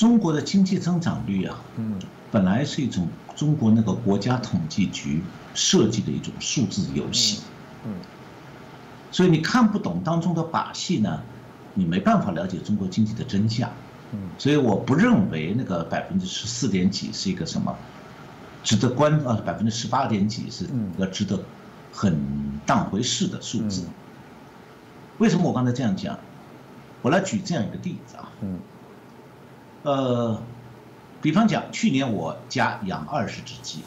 [0.00, 1.98] 中国的经济增长率啊，嗯，
[2.32, 3.06] 本来是一种
[3.36, 5.20] 中国那个国家统计局
[5.52, 7.42] 设计的一种数字游戏，
[7.84, 7.92] 嗯，
[9.10, 11.20] 所以你看不懂当中的把戏呢，
[11.74, 13.70] 你没办法了解中国经济的真相，
[14.12, 17.76] 嗯，所以我不认为那个百分之十四点几是一个什么
[18.64, 21.38] 值得关啊，百分之十八点几是一个值得
[21.92, 22.18] 很
[22.64, 23.84] 当回事的数字。
[25.18, 26.18] 为什么我刚才这样讲？
[27.02, 28.58] 我来举这样一个例子啊，嗯，
[29.82, 30.40] 呃，
[31.22, 33.80] 比方讲，去年我家养二十只鸡，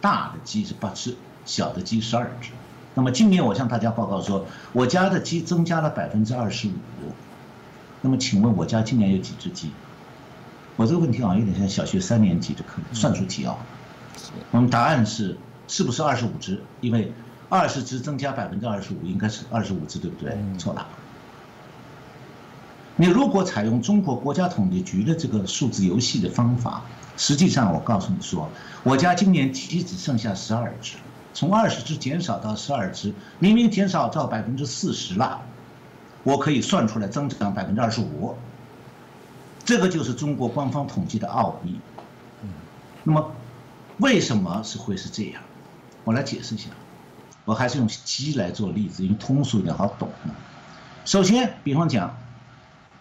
[0.00, 2.50] 大的鸡是八只，小的鸡十二只。
[2.94, 6.72] 那么今年我向大家报告说，我家的鸡增加了百分之二十五。
[8.00, 9.70] 那么请问我家今年有几只鸡？
[10.76, 13.56] 我这个问题好像有点像小学三年级的课算术题啊。
[14.50, 16.62] 我们答案是是不是二十五只？
[16.80, 17.12] 因为
[17.48, 20.38] 二十只增加百分之二十五，应该是二十五只，对不对？
[20.56, 20.86] 错了。
[23.00, 26.82] 你如果采用中国国家统计局的这个数字游戏的方法，
[27.16, 28.48] 实际上我告诉你说，
[28.82, 30.96] 我家今年鸡只剩下十二只，
[31.32, 35.40] 从二十只减少到十二只，明明减少到百分之四十了，
[36.24, 38.34] 我可以算出来增长百分之二十五。
[39.64, 41.78] 这个就是中国官方统计的奥秘。
[43.04, 43.30] 那么，
[43.98, 45.40] 为什么是会是这样？
[46.02, 46.70] 我来解释一下。
[47.44, 50.10] 我还是用鸡来做例子，因为通俗一点好懂。
[51.04, 52.12] 首先，比方讲。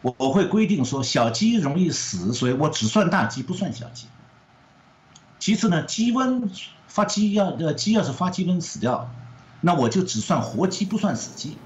[0.02, 4.08] 我我会规定说小鸡容易死，所以我只算大鸡不算小鸡。
[5.40, 6.50] 其次呢，鸡瘟
[6.88, 9.10] 发鸡要呃鸡要是发鸡瘟死掉，
[9.62, 11.58] 那我就只算活鸡不算死鸡。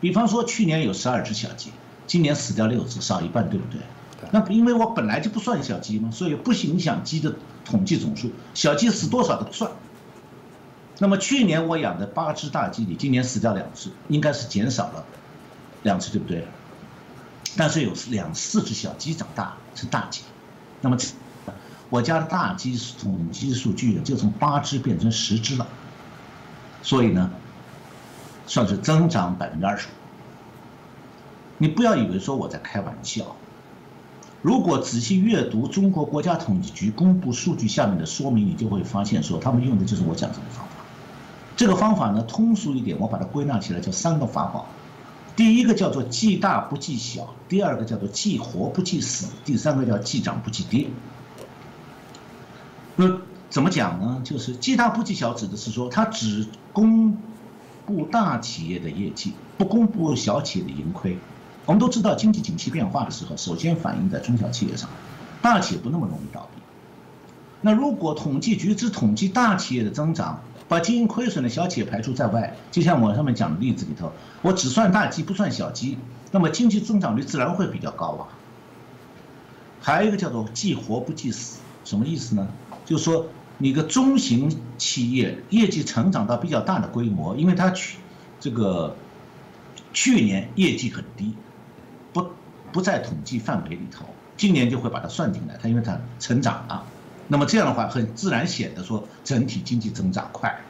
[0.00, 1.72] 比方说去年有十二只小鸡，
[2.06, 3.80] 今年死掉六只，少一半，对不对？
[4.30, 9.70] 那因为我本来就不算小鸡嘛，所以不影响鸡的统计总数，小鸡死多少都不算。
[10.98, 15.04] 那么去年我养的八只大鸡里，今年死掉两只，应该是减少了
[15.82, 16.46] 两只，对不对？
[17.56, 20.22] 但是有两四只小鸡长大成大鸡，
[20.80, 20.96] 那么
[21.90, 25.66] 我家的大鸡统计数据就从八只变成十只了，
[26.82, 27.30] 所以呢，
[28.46, 29.90] 算是增长百分之二十五。
[31.56, 33.34] 你不要以为说我在开玩笑，
[34.42, 40.74] 如果仔细阅读中国国家统计局公布数据下面的说明，你就会发现说他们用的就是我讲这个方法。
[41.56, 44.66] 这个方法呢，通俗一点，我把它归纳起来叫三个法宝。
[45.38, 50.88] 第一个叫做计大不计小，第二个叫做计活不计死，第三个叫计涨不计跌。
[52.96, 54.20] 那怎么讲呢？
[54.24, 57.16] 就是计大不计小，指的是说它只公
[57.86, 61.16] 布大企业的业绩，不公布小企业的盈亏。
[61.66, 64.90] 我们都知道，经济景气变化的时候，首先反映在中小企业上，
[65.40, 66.60] 大企业不那么容易倒闭。
[67.60, 74.12] 那如果统计局只统计大企业的增长，把经营亏损的小企业排除在外，就像我上面讲的例子里头，
[74.42, 75.96] 我只算大鸡不算小鸡，
[76.30, 78.28] 那么经济增长率自然会比较高啊。
[79.80, 82.46] 还有一个叫做计活不计死，什么意思呢？
[82.84, 87.96] 就是说你个中型企业业绩成长到比较大的规模，因为它去
[88.38, 88.94] 这个
[89.94, 91.34] 去年业绩很低，
[92.12, 92.26] 不
[92.72, 94.04] 不在统计范围里头，
[94.36, 96.84] 今年就会把它算进来，它因为它成长了。
[97.28, 100.60] 那么这样的话，很自然显得说整体经济增长快。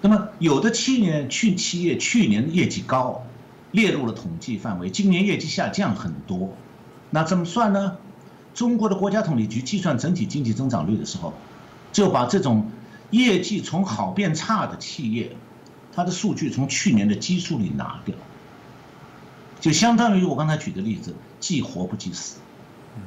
[0.00, 3.22] 那么有的企业去企业去年业绩高，
[3.72, 6.56] 列入了统计范围，今年业绩下降很多，
[7.10, 7.96] 那怎么算呢？
[8.54, 11.34] 中国的国家统计局计算整体经济增长率的时候，
[11.92, 12.70] 就把这种
[13.10, 15.36] 业绩从好变差的企业，
[15.92, 18.14] 它的数据从去年的基数里拿掉，
[19.60, 22.38] 就相当于我刚才举的例子，既活不计死。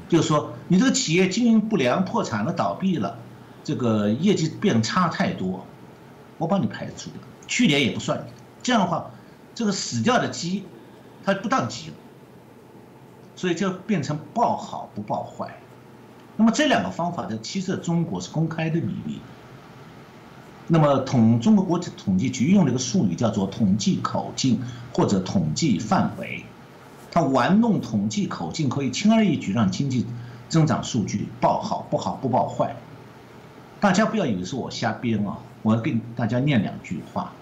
[0.08, 3.18] 就是说，你这个企业经营不良、破产了、倒闭了，
[3.64, 5.66] 这个业绩变差太多，
[6.38, 8.32] 我把你排除掉，去年也不算你。
[8.62, 9.12] 这样的话，
[9.56, 10.64] 这个死掉的鸡，
[11.24, 11.96] 它不当鸡了，
[13.36, 15.58] 所以就变成报好不报坏。
[16.38, 19.20] 那么这两个方法在其实中国是公开的秘密。
[20.68, 24.62] 那么统中国国家统计局用了一个术语叫做统计口径
[24.94, 26.46] 或者统计范围。
[27.12, 30.06] 他玩弄统计口径，可以轻而易举让经济
[30.48, 32.76] 增长数据报好不好不报坏。
[33.82, 35.38] 大家不要以为是我瞎编啊！
[35.62, 37.34] 我要给大家念两句话，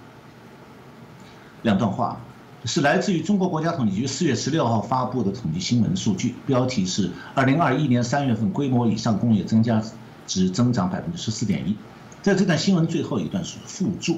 [1.61, 2.19] 两段话，
[2.65, 9.83] 是来自于中国国家统计局四月十六号发布的统计新闻数据，标题是“二零二一年三月份规模以上工业增加
[10.25, 11.75] 值增长百分之十四点一”。
[12.23, 14.17] 在这段新闻最后一段是附注，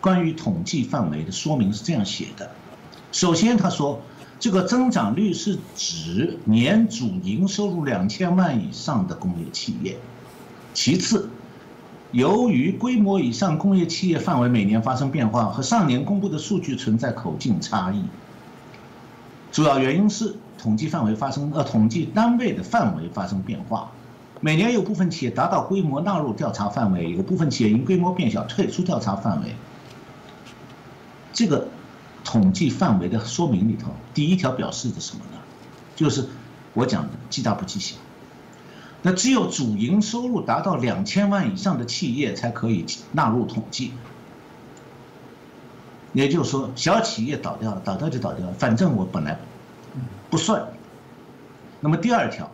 [0.00, 2.50] 关于统计范围的说明是这样写的：
[3.12, 4.00] 首先，他说。
[4.40, 9.96] 这个增长率是指年主营收入两千万以上的工业企业。
[10.74, 11.28] 其次，
[12.12, 18.04] 由于规模以上工业企业范围每年发生变化，和上年公布的数据存在口径差异。
[19.50, 23.90] 主要原因是统计范围发生呃统计单位的范围发生变化，
[24.40, 29.56] 每年有部分企业达到规模纳入调查范围，有部分企业因规模变小退出调查范围。
[31.32, 31.68] 这个
[32.28, 35.38] 统计范围的说明里头，第一条表示的什么呢？
[35.96, 36.28] 就是
[36.74, 37.96] 我讲的计大不计小。
[39.00, 43.92] 那只有主营收入达到两千万以上的企业才可以纳入统计。
[46.12, 49.38] 也就是说，小企业倒掉了，倒掉就倒掉了，反正我本来
[50.28, 50.66] 不算。
[51.80, 52.50] 那么第二条，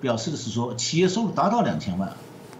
[0.00, 2.12] 表示的是说，企业收入达到两千万，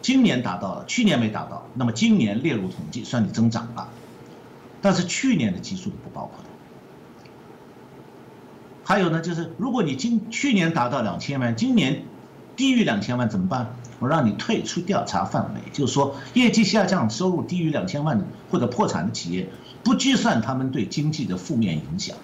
[0.03, 3.89] 今年达到了，去年没达到，那么今年列入统计，算你增长了。
[4.81, 6.51] 但是去年的基数不包括的。
[8.85, 12.05] 还有呢，就是如果你今去年达到两千万，今年
[12.57, 13.75] 低于两千万怎么办？
[14.01, 19.51] 我让你退出调查范围，就是说业绩下降、收入低于两千万或者破产的企业，
[19.83, 22.17] 不计算他们对经济的负面影响。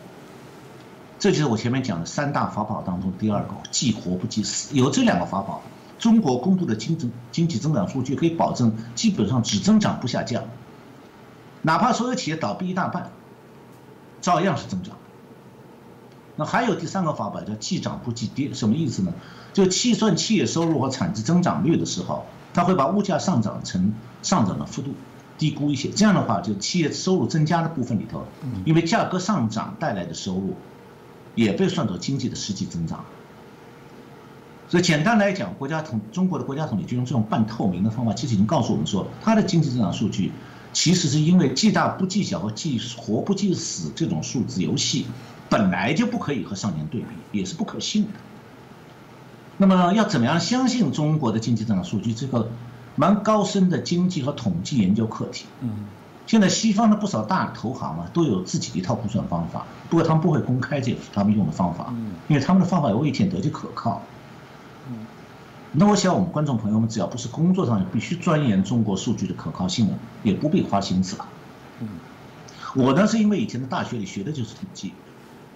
[1.18, 4.74] 这就是我前面讲的三大法宝当中第二个，既活不计死。
[4.76, 5.62] 有这两个法宝，
[5.98, 10.44] 中国公布的经济经济增长数据可以保证基本上只增长不下降。
[11.64, 13.10] 哪怕所有企业倒闭一大半，
[14.20, 14.96] 照样是增长。
[16.36, 19.12] 那还有第三个法宝叫既涨不记跌，什么意思呢？
[19.54, 24.92] 就计算企业收入和产值增长率的时候，它会把物价上涨成上涨的幅度
[25.38, 25.88] 低估一些。
[25.88, 28.26] 这样的话，就企业收入增加的部分里头，
[28.66, 30.54] 因为价格上涨带来的收入，
[31.34, 33.04] 也被算作经济的实际增长。
[34.68, 40.32] 所以简单来讲，国家统中国的国家统计局用这种半透明的方法，其实已经告诉我们说，它的经济增长数据。
[40.74, 45.06] 其实是因为计大不计小和计活不计死这种数字游戏，
[45.48, 48.08] 本来就不可以和上年对比，也是不可信的。
[49.56, 52.12] 那么要怎么样相信中国的经济增长数据？
[52.12, 52.50] 这个
[52.96, 55.46] 蛮高深的经济和统计研究课题。
[55.60, 55.86] 嗯，
[56.26, 61.94] 现在西方的不少大投行啊都有自己的一套估算方法，不过他们不会公开这他们用的方法，
[62.26, 64.02] 因为他们的方法有一点得就可靠。
[65.76, 71.26] 那我想，我们观众朋友们只要不是工作上必须钻研中国数据的可靠性了，也不必花心思了。
[71.80, 71.88] 嗯，
[72.76, 74.92] 我呢是因为以前的大学里学的就是统计，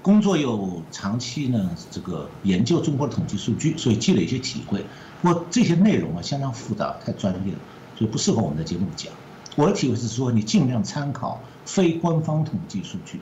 [0.03, 4.85] 工作又长期呢这个研究中国的统计数据，所以积累一些体会。
[5.23, 7.59] 不过这些内容啊相当复杂，太专业了，
[7.97, 9.13] 所以不适合我们的节目讲。
[9.55, 13.21] 我的体会是说，你尽量参考非官方统计数据，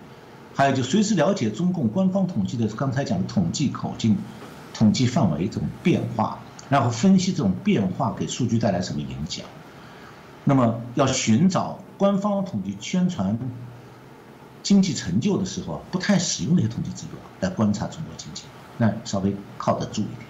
[0.55, 4.17] 还有就随时了解中共官方统计的刚才讲的统计口径、
[4.73, 6.39] 统计范围这种变化。
[6.69, 9.45] 然后分析这种变化给数据带来什么影响，
[10.45, 13.39] 那么要寻找官方统计宣传
[14.63, 18.43] 经济成就的时候不太使用那些统计指标来观察中国经济，
[18.79, 20.27] 那稍微靠得住一点。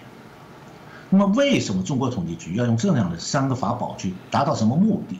[1.09, 5.19] 那么为什么中国统计局要用这样的三个法宝去达到什么目的？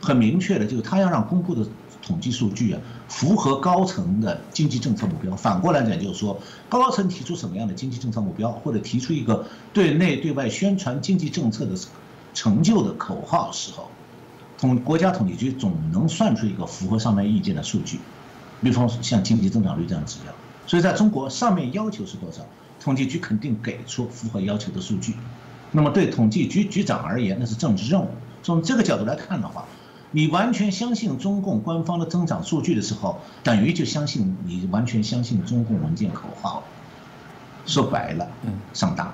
[0.00, 1.64] 很明确的，就是他要让公布的。
[2.02, 5.36] 统计数据啊，符合高层的经济政策目标。
[5.36, 6.38] 反过来讲，就是说，
[6.68, 11.74] 高层提出什么样的经济政策目标，或者提出一个对内对外宣传经济政策的
[12.34, 13.88] 成就的口号时候，
[14.58, 18.00] 统国家统计局总能算出一个符合上面意见的数据。
[18.60, 20.32] 比方说像经济增长率这样的指标。
[20.66, 22.42] 所以在中国，上面要求是多少，
[22.80, 25.14] 统计局肯定给出符合要求的数据。
[25.70, 28.08] 那么对统计局局长而言，那是政治任务。
[28.42, 29.64] 从这个角度来看的话。
[30.12, 36.62] 你完全相信中共官方的增长数据的时候，等于就相信你完全相信中共文件口号。
[37.66, 38.28] 说白了，
[38.72, 39.12] 上当。